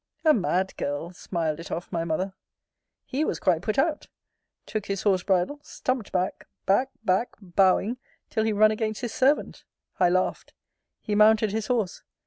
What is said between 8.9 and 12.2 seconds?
his servant. I laughed. He mounted his horse.